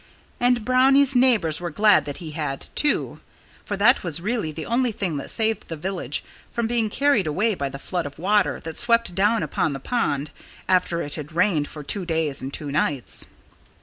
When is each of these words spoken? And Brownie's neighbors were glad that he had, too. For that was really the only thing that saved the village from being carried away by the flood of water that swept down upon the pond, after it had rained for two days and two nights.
And 0.39 0.65
Brownie's 0.65 1.15
neighbors 1.15 1.61
were 1.61 1.69
glad 1.69 2.05
that 2.05 2.17
he 2.17 2.31
had, 2.31 2.69
too. 2.73 3.19
For 3.63 3.77
that 3.77 4.01
was 4.03 4.19
really 4.19 4.51
the 4.51 4.65
only 4.65 4.91
thing 4.91 5.17
that 5.17 5.29
saved 5.29 5.67
the 5.67 5.75
village 5.75 6.23
from 6.51 6.65
being 6.65 6.89
carried 6.89 7.27
away 7.27 7.53
by 7.53 7.69
the 7.69 7.77
flood 7.77 8.07
of 8.07 8.17
water 8.17 8.59
that 8.61 8.79
swept 8.79 9.13
down 9.13 9.43
upon 9.43 9.73
the 9.73 9.79
pond, 9.79 10.31
after 10.67 11.03
it 11.03 11.13
had 11.13 11.33
rained 11.33 11.67
for 11.67 11.83
two 11.83 12.03
days 12.03 12.41
and 12.41 12.51
two 12.51 12.71
nights. 12.71 13.27